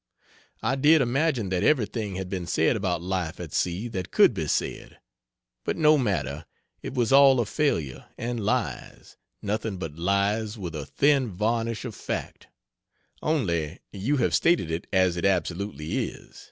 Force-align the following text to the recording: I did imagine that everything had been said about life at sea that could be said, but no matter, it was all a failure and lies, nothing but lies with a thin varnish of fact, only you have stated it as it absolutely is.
I 0.63 0.77
did 0.77 0.99
imagine 0.99 1.49
that 1.49 1.61
everything 1.61 2.15
had 2.15 2.27
been 2.27 2.47
said 2.47 2.75
about 2.75 3.03
life 3.03 3.39
at 3.39 3.53
sea 3.53 3.87
that 3.89 4.09
could 4.09 4.33
be 4.33 4.47
said, 4.47 4.97
but 5.63 5.77
no 5.77 5.95
matter, 5.95 6.47
it 6.81 6.95
was 6.95 7.11
all 7.13 7.39
a 7.39 7.45
failure 7.45 8.05
and 8.17 8.43
lies, 8.43 9.15
nothing 9.43 9.77
but 9.77 9.95
lies 9.99 10.57
with 10.57 10.73
a 10.73 10.87
thin 10.87 11.29
varnish 11.29 11.85
of 11.85 11.93
fact, 11.93 12.47
only 13.21 13.77
you 13.91 14.17
have 14.17 14.33
stated 14.33 14.71
it 14.71 14.87
as 14.91 15.17
it 15.17 15.23
absolutely 15.23 16.07
is. 16.07 16.39